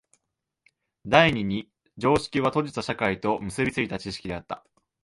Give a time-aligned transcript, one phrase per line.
[1.05, 1.69] 第二に
[1.99, 4.65] 常識は閉じた社会と結び付いた知識であった。